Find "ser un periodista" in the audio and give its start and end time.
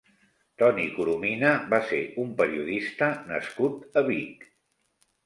1.89-3.11